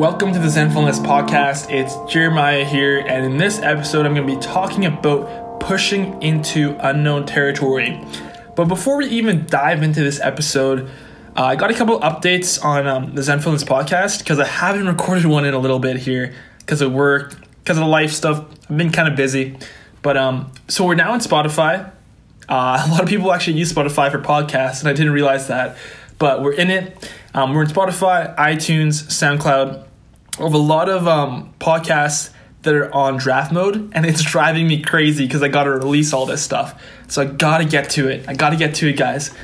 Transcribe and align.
Welcome 0.00 0.32
to 0.32 0.38
the 0.38 0.46
Zenfulness 0.46 0.98
podcast. 0.98 1.70
It's 1.70 1.94
Jeremiah 2.10 2.64
here, 2.64 3.00
and 3.00 3.22
in 3.22 3.36
this 3.36 3.58
episode, 3.58 4.06
I'm 4.06 4.14
going 4.14 4.26
to 4.26 4.34
be 4.34 4.40
talking 4.40 4.86
about 4.86 5.60
pushing 5.60 6.22
into 6.22 6.74
unknown 6.80 7.26
territory. 7.26 8.02
But 8.56 8.64
before 8.64 8.96
we 8.96 9.08
even 9.08 9.44
dive 9.44 9.82
into 9.82 10.02
this 10.02 10.18
episode, 10.18 10.88
uh, 11.36 11.42
I 11.44 11.56
got 11.56 11.70
a 11.70 11.74
couple 11.74 12.00
updates 12.00 12.64
on 12.64 12.86
um, 12.86 13.14
the 13.14 13.20
Zenfulness 13.20 13.62
podcast 13.62 14.20
because 14.20 14.38
I 14.38 14.46
haven't 14.46 14.86
recorded 14.86 15.26
one 15.26 15.44
in 15.44 15.52
a 15.52 15.58
little 15.58 15.78
bit 15.78 15.98
here 15.98 16.32
because 16.60 16.80
of 16.80 16.92
work, 16.92 17.34
because 17.58 17.76
of 17.76 17.84
life 17.84 18.10
stuff. 18.10 18.46
I've 18.70 18.78
been 18.78 18.92
kind 18.92 19.06
of 19.06 19.16
busy, 19.16 19.58
but 20.00 20.16
um, 20.16 20.50
so 20.66 20.86
we're 20.86 20.94
now 20.94 21.12
on 21.12 21.20
Spotify. 21.20 21.92
Uh, 22.48 22.86
a 22.88 22.90
lot 22.90 23.02
of 23.02 23.08
people 23.10 23.34
actually 23.34 23.58
use 23.58 23.70
Spotify 23.70 24.10
for 24.10 24.18
podcasts, 24.18 24.80
and 24.80 24.88
I 24.88 24.94
didn't 24.94 25.12
realize 25.12 25.48
that. 25.48 25.76
But 26.18 26.42
we're 26.42 26.54
in 26.54 26.70
it. 26.70 27.12
Um, 27.34 27.52
we're 27.52 27.64
in 27.64 27.68
Spotify, 27.68 28.34
iTunes, 28.36 29.02
SoundCloud. 29.04 29.88
Have 30.40 30.54
a 30.54 30.58
lot 30.58 30.88
of 30.88 31.06
um, 31.06 31.52
podcasts 31.60 32.32
that 32.62 32.74
are 32.74 32.94
on 32.94 33.18
draft 33.18 33.52
mode, 33.52 33.92
and 33.94 34.06
it's 34.06 34.22
driving 34.22 34.66
me 34.66 34.82
crazy 34.82 35.26
because 35.26 35.42
I 35.42 35.48
got 35.48 35.64
to 35.64 35.70
release 35.70 36.12
all 36.12 36.26
this 36.26 36.42
stuff. 36.42 36.82
So 37.08 37.22
I 37.22 37.24
gotta 37.26 37.64
get 37.64 37.90
to 37.90 38.08
it. 38.08 38.28
I 38.28 38.34
gotta 38.34 38.56
get 38.56 38.74
to 38.76 38.88
it, 38.88 38.94
guys. 38.94 39.34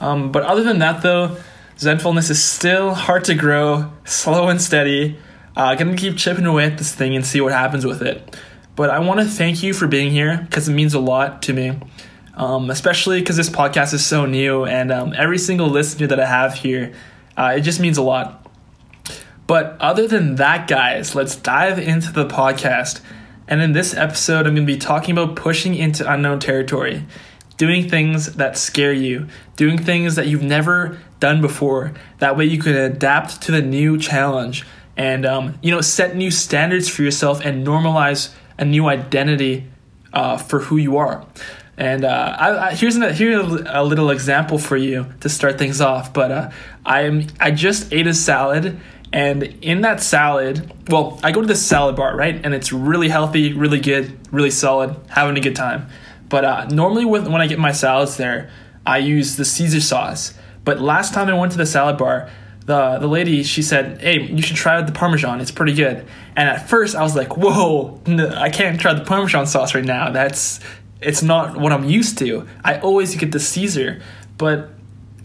Um, 0.00 0.32
but 0.32 0.42
other 0.42 0.62
than 0.62 0.78
that, 0.80 1.02
though, 1.02 1.36
Zenfulness 1.76 2.30
is 2.30 2.42
still 2.42 2.94
hard 2.94 3.24
to 3.24 3.34
grow, 3.34 3.92
slow 4.04 4.48
and 4.48 4.60
steady. 4.60 5.18
Uh, 5.56 5.74
gonna 5.74 5.96
keep 5.96 6.16
chipping 6.16 6.46
away 6.46 6.64
at 6.64 6.78
this 6.78 6.94
thing 6.94 7.14
and 7.14 7.24
see 7.24 7.40
what 7.40 7.52
happens 7.52 7.86
with 7.86 8.02
it. 8.02 8.36
But 8.76 8.90
I 8.90 8.98
want 9.00 9.20
to 9.20 9.26
thank 9.26 9.62
you 9.62 9.72
for 9.72 9.86
being 9.86 10.10
here 10.10 10.38
because 10.48 10.68
it 10.68 10.72
means 10.72 10.94
a 10.94 11.00
lot 11.00 11.42
to 11.42 11.52
me, 11.52 11.78
um, 12.34 12.70
especially 12.70 13.20
because 13.20 13.36
this 13.36 13.50
podcast 13.50 13.92
is 13.92 14.04
so 14.04 14.26
new 14.26 14.64
and 14.64 14.90
um, 14.90 15.14
every 15.16 15.38
single 15.38 15.68
listener 15.68 16.06
that 16.06 16.18
I 16.18 16.26
have 16.26 16.54
here, 16.54 16.92
uh, 17.36 17.54
it 17.56 17.60
just 17.60 17.78
means 17.78 17.98
a 17.98 18.02
lot. 18.02 18.49
But 19.50 19.76
other 19.80 20.06
than 20.06 20.36
that, 20.36 20.68
guys, 20.68 21.16
let's 21.16 21.34
dive 21.34 21.76
into 21.80 22.12
the 22.12 22.24
podcast. 22.24 23.00
And 23.48 23.60
in 23.60 23.72
this 23.72 23.92
episode, 23.92 24.46
I'm 24.46 24.54
going 24.54 24.64
to 24.64 24.72
be 24.72 24.78
talking 24.78 25.18
about 25.18 25.34
pushing 25.34 25.74
into 25.74 26.08
unknown 26.08 26.38
territory, 26.38 27.04
doing 27.56 27.88
things 27.88 28.34
that 28.34 28.56
scare 28.56 28.92
you, 28.92 29.26
doing 29.56 29.76
things 29.76 30.14
that 30.14 30.28
you've 30.28 30.44
never 30.44 31.00
done 31.18 31.40
before. 31.40 31.94
That 32.20 32.36
way, 32.36 32.44
you 32.44 32.62
can 32.62 32.76
adapt 32.76 33.42
to 33.42 33.50
the 33.50 33.60
new 33.60 33.98
challenge 33.98 34.64
and 34.96 35.26
um, 35.26 35.58
you 35.62 35.72
know 35.72 35.80
set 35.80 36.14
new 36.14 36.30
standards 36.30 36.88
for 36.88 37.02
yourself 37.02 37.40
and 37.44 37.66
normalize 37.66 38.32
a 38.56 38.64
new 38.64 38.86
identity 38.86 39.68
uh, 40.12 40.36
for 40.36 40.60
who 40.60 40.76
you 40.76 40.96
are. 40.96 41.26
And 41.76 42.04
uh, 42.04 42.36
I, 42.38 42.68
I, 42.68 42.74
here's 42.76 42.94
an, 42.94 43.12
here's 43.12 43.44
a, 43.66 43.82
little 43.82 44.10
example 44.10 44.58
for 44.58 44.76
you 44.76 45.12
to 45.22 45.28
start 45.28 45.58
things 45.58 45.80
off. 45.80 46.14
But 46.14 46.30
uh, 46.30 46.50
I'm 46.86 47.26
I 47.40 47.50
just 47.50 47.92
ate 47.92 48.06
a 48.06 48.14
salad 48.14 48.78
and 49.12 49.42
in 49.42 49.80
that 49.80 50.02
salad, 50.02 50.72
well, 50.88 51.18
I 51.22 51.32
go 51.32 51.40
to 51.40 51.46
this 51.46 51.64
salad 51.64 51.96
bar, 51.96 52.16
right? 52.16 52.40
And 52.44 52.54
it's 52.54 52.72
really 52.72 53.08
healthy, 53.08 53.52
really 53.52 53.80
good, 53.80 54.18
really 54.32 54.50
solid, 54.50 54.96
having 55.08 55.36
a 55.36 55.40
good 55.40 55.56
time. 55.56 55.88
But 56.28 56.44
uh, 56.44 56.66
normally, 56.66 57.04
with, 57.04 57.26
when 57.26 57.40
I 57.40 57.48
get 57.48 57.58
my 57.58 57.72
salads 57.72 58.16
there, 58.16 58.50
I 58.86 58.98
use 58.98 59.36
the 59.36 59.44
Caesar 59.44 59.80
sauce. 59.80 60.34
But 60.64 60.80
last 60.80 61.12
time 61.12 61.28
I 61.28 61.34
went 61.34 61.52
to 61.52 61.58
the 61.58 61.66
salad 61.66 61.98
bar, 61.98 62.30
the 62.66 62.98
the 62.98 63.08
lady 63.08 63.42
she 63.42 63.62
said, 63.62 64.00
"Hey, 64.00 64.22
you 64.22 64.42
should 64.42 64.56
try 64.56 64.80
the 64.80 64.92
Parmesan. 64.92 65.40
It's 65.40 65.50
pretty 65.50 65.74
good." 65.74 66.06
And 66.36 66.48
at 66.48 66.68
first, 66.68 66.94
I 66.94 67.02
was 67.02 67.16
like, 67.16 67.36
"Whoa, 67.36 68.00
no, 68.06 68.28
I 68.28 68.50
can't 68.50 68.80
try 68.80 68.92
the 68.92 69.04
Parmesan 69.04 69.46
sauce 69.46 69.74
right 69.74 69.84
now. 69.84 70.10
That's 70.10 70.60
it's 71.00 71.22
not 71.22 71.56
what 71.56 71.72
I'm 71.72 71.84
used 71.84 72.18
to. 72.18 72.46
I 72.62 72.78
always 72.78 73.16
get 73.16 73.32
the 73.32 73.40
Caesar." 73.40 74.00
But 74.38 74.70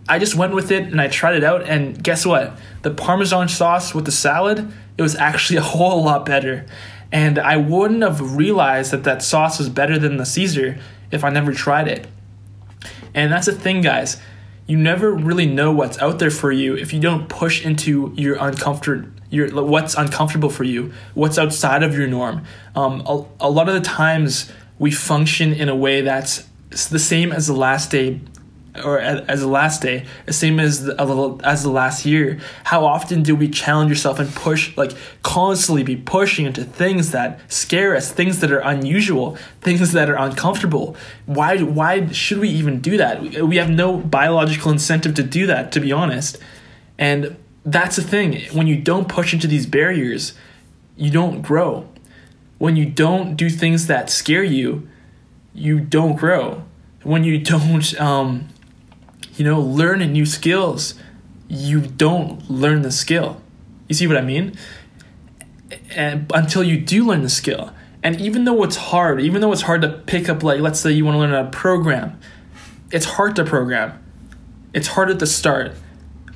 I 0.08 0.20
just 0.20 0.36
went 0.36 0.54
with 0.54 0.72
it 0.72 0.84
and 0.84 1.02
I 1.02 1.08
tried 1.08 1.36
it 1.36 1.44
out, 1.44 1.64
and 1.64 2.02
guess 2.02 2.26
what? 2.26 2.58
The 2.84 2.92
Parmesan 2.92 3.50
sauce 3.50 3.96
with 3.96 4.06
the 4.06 4.12
salad, 4.12 4.72
it 4.98 5.02
was 5.02 5.16
actually 5.16 5.58
a 5.58 5.62
whole 5.62 6.04
lot 6.04 6.26
better. 6.26 6.66
And 7.12 7.40
I 7.40 7.58
wouldn't 7.58 8.02
have 8.02 8.36
realized 8.36 8.92
that 8.92 9.04
that 9.06 9.24
sauce 9.24 9.60
was 9.60 9.70
better 9.70 9.98
than 9.98 10.18
the 10.18 10.26
Caesar 10.26 10.78
if 11.12 11.24
I 11.24 11.30
never 11.30 11.54
tried 11.54 11.88
it. 11.88 12.08
And 13.14 13.32
that's 13.32 13.46
the 13.46 13.54
thing, 13.54 13.82
guys. 13.82 14.22
You 14.68 14.78
never 14.78 15.14
really 15.14 15.46
know 15.46 15.72
what's 15.72 15.98
out 16.00 16.20
there 16.20 16.32
for 16.32 16.52
you 16.52 16.76
if 16.76 16.92
you 16.92 17.00
don't 17.00 17.30
push 17.30 17.64
into 17.64 18.12
your 18.16 18.36
uncomfort, 18.38 19.12
your 19.30 19.64
what's 19.64 19.96
uncomfortable 19.96 20.50
for 20.50 20.64
you, 20.64 20.92
what's 21.14 21.38
outside 21.38 21.84
of 21.84 21.96
your 21.96 22.08
norm. 22.08 22.44
Um, 22.76 23.02
a, 23.06 23.26
a 23.40 23.50
lot 23.50 23.70
of 23.70 23.76
the 23.76 23.82
times 23.82 24.52
we 24.80 24.92
function 24.92 25.54
in 25.54 25.70
a 25.70 25.76
way 25.76 26.02
that's 26.02 26.48
the 26.90 27.00
same 27.00 27.32
as 27.32 27.48
the 27.48 27.54
last 27.54 27.92
day 27.92 28.20
or 28.84 29.00
as 29.00 29.42
the 29.42 29.48
last 29.48 29.82
day, 29.82 30.06
the 30.26 30.34
same 30.34 30.60
as 30.60 30.86
the, 30.86 31.40
as 31.44 31.64
the 31.64 31.70
last 31.70 32.06
year. 32.06 32.40
How 32.66 32.86
often 32.86 33.24
do 33.24 33.36
we 33.36 33.50
challenge 33.50 33.90
yourself 33.90 34.20
and 34.20 34.34
push, 34.34 34.76
like 34.78 34.92
constantly 35.24 35.84
be 35.84 35.96
pushing 35.96 36.46
into 36.46 36.64
things 36.64 37.12
that 37.12 37.40
scare 37.52 37.96
us, 37.96 38.12
things 38.12 38.40
that 38.40 38.52
are 38.52 38.60
unusual, 38.60 39.38
things 39.62 39.92
that 39.92 40.10
are 40.10 40.18
uncomfortable? 40.18 40.96
Why 41.26 41.58
why 41.62 42.08
should 42.12 42.40
we 42.40 42.50
even 42.50 42.82
do 42.82 42.98
that? 42.98 43.22
We 43.22 43.58
have 43.58 43.70
no 43.70 43.98
biological 43.98 44.72
incentive 44.72 45.16
to 45.16 45.24
do 45.24 45.46
that, 45.48 45.72
to 45.74 45.80
be 45.80 45.92
honest. 45.92 46.38
And 46.98 47.36
that's 47.66 47.96
the 47.96 48.04
thing. 48.04 48.42
When 48.54 48.68
you 48.68 48.78
don't 48.78 49.08
push 49.10 49.34
into 49.34 49.48
these 49.48 49.66
barriers, 49.66 50.34
you 50.96 51.12
don't 51.12 51.42
grow. 51.42 51.88
When 52.58 52.76
you 52.76 52.86
don't 52.86 53.36
do 53.36 53.50
things 53.50 53.88
that 53.88 54.10
scare 54.10 54.44
you, 54.44 54.88
you 55.54 55.80
don't 55.80 56.16
grow. 56.16 56.64
When 57.04 57.24
you 57.24 57.38
don't 57.40 58.00
um, 58.00 58.48
you 59.36 59.46
know, 59.46 59.60
learn 59.60 60.00
new 60.12 60.26
skills, 60.26 60.96
you 61.48 61.82
don't 61.82 62.50
learn 62.50 62.82
the 62.82 62.92
skill. 62.92 63.42
You 63.88 63.96
see 63.96 64.08
what 64.08 64.18
I 64.18 64.22
mean? 64.22 64.58
And 65.92 66.32
until 66.34 66.64
you 66.64 66.80
do 66.80 67.06
learn 67.06 67.22
the 67.22 67.30
skill. 67.30 67.72
And 68.02 68.22
even 68.22 68.46
though 68.46 68.64
it's 68.64 68.76
hard, 68.76 69.20
even 69.22 69.42
though 69.42 69.52
it's 69.52 69.64
hard 69.64 69.82
to 69.82 69.90
pick 69.90 70.30
up, 70.30 70.44
like, 70.44 70.60
let's 70.60 70.80
say 70.80 70.92
you 70.92 71.06
want 71.06 71.16
to 71.16 71.20
learn 71.20 71.32
how 71.32 71.44
to 71.44 71.50
program, 71.50 72.20
it's 72.92 73.06
hard 73.06 73.36
to 73.38 73.44
program. 73.44 74.04
It's 74.74 74.88
hard 74.88 75.10
at 75.10 75.20
the 75.20 75.26
start. 75.26 75.74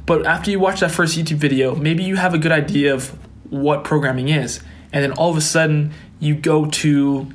But 0.05 0.25
after 0.25 0.49
you 0.49 0.59
watch 0.59 0.79
that 0.79 0.91
first 0.91 1.17
YouTube 1.17 1.37
video, 1.37 1.75
maybe 1.75 2.03
you 2.03 2.15
have 2.15 2.33
a 2.33 2.39
good 2.39 2.51
idea 2.51 2.93
of 2.93 3.15
what 3.51 3.83
programming 3.83 4.29
is. 4.29 4.61
And 4.91 5.03
then 5.03 5.11
all 5.11 5.29
of 5.29 5.37
a 5.37 5.41
sudden, 5.41 5.93
you 6.19 6.33
go 6.33 6.65
to, 6.65 7.27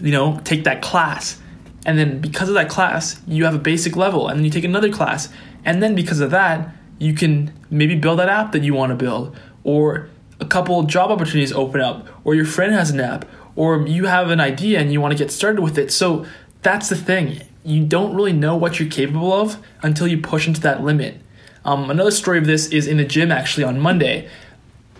you 0.00 0.12
know, 0.12 0.40
take 0.44 0.64
that 0.64 0.82
class 0.82 1.40
and 1.84 1.98
then 1.98 2.20
because 2.20 2.48
of 2.48 2.54
that 2.54 2.68
class, 2.68 3.20
you 3.26 3.44
have 3.44 3.54
a 3.54 3.58
basic 3.58 3.96
level, 3.96 4.28
and 4.28 4.38
then 4.38 4.44
you 4.44 4.50
take 4.50 4.64
another 4.64 4.90
class, 4.90 5.28
and 5.64 5.82
then 5.82 5.94
because 5.94 6.20
of 6.20 6.30
that, 6.30 6.74
you 6.98 7.14
can 7.14 7.52
maybe 7.70 7.94
build 7.94 8.18
that 8.18 8.28
app 8.28 8.52
that 8.52 8.62
you 8.62 8.74
want 8.74 8.90
to 8.90 8.96
build, 8.96 9.36
or 9.64 10.08
a 10.40 10.44
couple 10.44 10.82
job 10.84 11.10
opportunities 11.10 11.52
open 11.52 11.80
up, 11.80 12.06
or 12.24 12.34
your 12.34 12.44
friend 12.44 12.72
has 12.72 12.90
an 12.90 13.00
app, 13.00 13.24
or 13.56 13.86
you 13.86 14.06
have 14.06 14.30
an 14.30 14.40
idea 14.40 14.80
and 14.80 14.92
you 14.92 15.00
want 15.00 15.12
to 15.12 15.18
get 15.18 15.30
started 15.30 15.60
with 15.62 15.78
it. 15.78 15.92
So 15.92 16.26
that's 16.62 16.88
the 16.88 16.96
thing. 16.96 17.40
You 17.64 17.84
don't 17.84 18.14
really 18.14 18.32
know 18.32 18.56
what 18.56 18.78
you're 18.78 18.88
capable 18.88 19.32
of 19.32 19.56
until 19.82 20.06
you 20.06 20.18
push 20.18 20.46
into 20.46 20.60
that 20.62 20.82
limit. 20.82 21.20
Um, 21.64 21.90
another 21.90 22.10
story 22.10 22.38
of 22.38 22.46
this 22.46 22.66
is 22.68 22.86
in 22.86 22.96
the 22.96 23.04
gym 23.04 23.32
actually 23.32 23.64
on 23.64 23.80
Monday. 23.80 24.28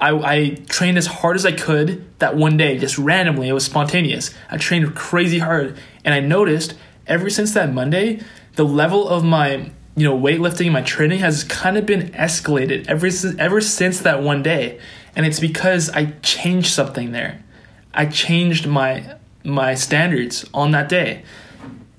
I, 0.04 0.34
I, 0.34 0.48
trained 0.68 0.98
as 0.98 1.06
hard 1.06 1.34
as 1.36 1.46
I 1.46 1.52
could 1.52 2.04
that 2.18 2.36
one 2.36 2.58
day, 2.58 2.76
just 2.76 2.98
randomly. 2.98 3.48
It 3.48 3.54
was 3.54 3.64
spontaneous. 3.64 4.34
I 4.50 4.58
trained 4.58 4.94
crazy 4.94 5.38
hard, 5.38 5.78
and 6.04 6.12
I 6.12 6.20
noticed 6.20 6.74
ever 7.06 7.30
since 7.30 7.54
that 7.54 7.72
Monday, 7.72 8.20
the 8.56 8.66
level 8.66 9.08
of 9.08 9.24
my 9.24 9.70
you 9.96 10.04
know 10.06 10.18
weightlifting, 10.18 10.70
my 10.72 10.82
training 10.82 11.20
has 11.20 11.42
kind 11.44 11.78
of 11.78 11.86
been 11.86 12.10
escalated 12.10 12.86
ever 12.86 13.08
ever 13.40 13.62
since 13.62 14.00
that 14.00 14.22
one 14.22 14.42
day, 14.42 14.78
and 15.16 15.24
it's 15.24 15.40
because 15.40 15.88
I 15.88 16.12
changed 16.20 16.68
something 16.68 17.12
there. 17.12 17.42
I 17.94 18.04
changed 18.04 18.66
my 18.66 19.16
my 19.42 19.74
standards 19.74 20.44
on 20.52 20.72
that 20.72 20.90
day, 20.90 21.24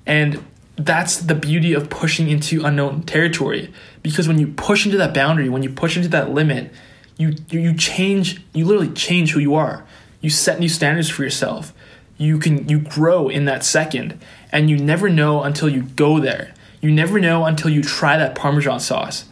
and 0.06 0.44
that's 0.76 1.16
the 1.16 1.34
beauty 1.34 1.72
of 1.72 1.90
pushing 1.90 2.28
into 2.28 2.64
unknown 2.64 3.02
territory. 3.02 3.72
Because 4.02 4.28
when 4.28 4.38
you 4.38 4.46
push 4.46 4.86
into 4.86 4.98
that 4.98 5.12
boundary, 5.12 5.48
when 5.48 5.64
you 5.64 5.70
push 5.70 5.96
into 5.96 6.10
that 6.10 6.30
limit 6.30 6.72
you 7.16 7.34
you 7.50 7.74
change 7.74 8.42
you 8.52 8.64
literally 8.64 8.92
change 8.92 9.32
who 9.32 9.40
you 9.40 9.54
are. 9.54 9.84
You 10.20 10.30
set 10.30 10.60
new 10.60 10.68
standards 10.68 11.08
for 11.08 11.22
yourself. 11.22 11.72
You 12.18 12.38
can 12.38 12.68
you 12.68 12.78
grow 12.78 13.28
in 13.28 13.44
that 13.46 13.64
second 13.64 14.20
and 14.52 14.70
you 14.70 14.76
never 14.78 15.08
know 15.08 15.42
until 15.42 15.68
you 15.68 15.82
go 15.82 16.18
there. 16.20 16.54
You 16.80 16.90
never 16.90 17.18
know 17.18 17.44
until 17.44 17.70
you 17.70 17.82
try 17.82 18.16
that 18.16 18.34
parmesan 18.34 18.80
sauce. 18.80 19.24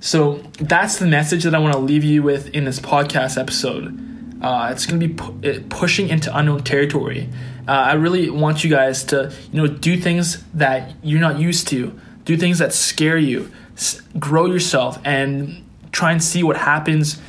So 0.00 0.42
that's 0.58 0.98
the 0.98 1.06
message 1.06 1.44
that 1.44 1.54
i 1.54 1.58
want 1.58 1.74
to 1.74 1.78
leave 1.78 2.02
you 2.02 2.22
with 2.22 2.48
in 2.48 2.64
this 2.64 2.80
podcast 2.80 3.38
episode. 3.38 3.98
Uh, 4.42 4.70
it's 4.72 4.86
going 4.86 4.98
to 4.98 5.06
be 5.06 5.14
pu- 5.14 5.60
pushing 5.68 6.08
into 6.08 6.36
unknown 6.36 6.64
territory. 6.64 7.28
Uh, 7.68 7.70
i 7.70 7.92
really 7.92 8.28
want 8.28 8.64
you 8.64 8.70
guys 8.70 9.04
to 9.04 9.32
you 9.52 9.62
know 9.62 9.68
do 9.68 9.96
things 9.96 10.42
that 10.54 10.92
you're 11.02 11.20
not 11.20 11.38
used 11.38 11.68
to. 11.68 11.98
Do 12.24 12.36
things 12.36 12.58
that 12.58 12.72
scare 12.72 13.18
you. 13.18 13.50
S- 13.76 14.00
grow 14.18 14.46
yourself 14.46 14.98
and 15.04 15.64
try 15.92 16.12
and 16.12 16.22
see 16.22 16.42
what 16.42 16.56
happens 16.56 17.20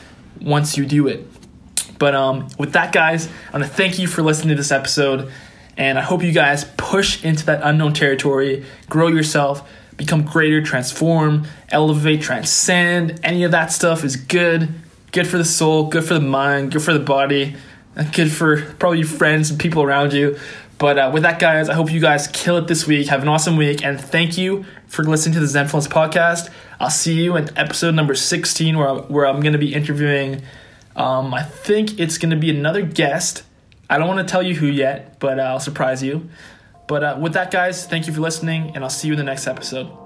once 0.42 0.77
you 0.77 0.86
do 0.86 1.07
it. 1.07 1.27
But 2.00 2.15
um, 2.15 2.48
with 2.57 2.74
that, 2.74 2.92
guys, 2.92 3.27
I 3.27 3.57
want 3.57 3.65
to 3.65 3.69
thank 3.69 4.00
you 4.00 4.07
for 4.07 4.24
listening 4.24 4.50
to 4.50 4.56
this 4.56 4.71
episode. 4.71 5.31
And 5.77 5.98
I 5.98 6.01
hope 6.01 6.24
you 6.24 6.31
guys 6.31 6.65
push 6.77 7.24
into 7.24 7.45
that 7.45 7.62
unknown 7.63 7.94
territory, 7.94 8.65
grow 8.89 9.07
yourself, 9.07 9.68
become 9.98 10.24
greater, 10.24 10.62
transform, 10.62 11.45
elevate, 11.69 12.21
transcend. 12.21 13.19
Any 13.24 13.44
of 13.44 13.51
that 13.51 13.71
stuff 13.71 14.04
is 14.04 14.15
good. 14.15 14.74
good 15.13 15.27
for 15.27 15.38
the 15.38 15.45
soul, 15.45 15.88
good 15.88 16.04
for 16.04 16.15
the 16.15 16.19
mind, 16.19 16.71
good 16.71 16.81
for 16.81 16.94
the 16.94 17.00
body, 17.00 17.56
good 18.13 18.31
for 18.31 18.62
probably 18.80 19.00
your 19.00 19.07
friends 19.07 19.51
and 19.51 19.60
people 19.60 19.83
around 19.83 20.12
you. 20.12 20.38
But 20.84 21.00
uh, 21.00 21.12
with 21.14 21.24
that, 21.24 21.40
guys, 21.40 21.70
I 21.70 21.76
hope 21.76 21.90
you 21.94 22.02
guys 22.02 22.28
kill 22.28 22.58
it 22.58 22.68
this 22.68 22.86
week. 22.86 23.08
Have 23.08 23.22
an 23.22 23.30
awesome 23.30 23.56
week, 23.56 23.86
and 23.86 23.98
thank 23.98 24.38
you 24.38 24.66
for 24.88 25.06
listening 25.06 25.34
to 25.36 25.40
the 25.40 25.46
Zenfulness 25.46 25.88
podcast. 25.88 26.50
I'll 26.78 26.90
see 26.90 27.24
you 27.24 27.38
in 27.38 27.58
episode 27.58 27.96
number 27.96 28.14
16, 28.14 28.78
where, 28.78 28.96
where 28.96 29.26
I'm 29.26 29.40
going 29.40 29.54
to 29.54 29.60
be 29.60 29.74
interviewing, 29.74 30.42
um, 30.98 31.34
I 31.34 31.42
think 31.42 32.02
it's 32.02 32.18
going 32.18 32.32
to 32.32 32.36
be 32.36 32.50
another 32.50 32.82
guest. 32.82 33.44
I 33.90 33.98
don't 33.98 34.10
want 34.10 34.28
to 34.28 34.30
tell 34.30 34.44
you 34.44 34.56
who 34.56 34.68
yet, 34.68 35.22
but 35.22 35.40
uh, 35.40 35.44
I'll 35.44 35.62
surprise 35.62 36.04
you. 36.04 36.30
But 36.90 37.02
uh, 37.02 37.18
with 37.18 37.32
that, 37.32 37.50
guys, 37.50 37.88
thank 37.88 38.06
you 38.08 38.12
for 38.12 38.20
listening, 38.20 38.76
and 38.76 38.84
I'll 38.84 38.90
see 38.90 39.08
you 39.08 39.14
in 39.14 39.18
the 39.18 39.24
next 39.24 39.48
episode. 39.48 40.03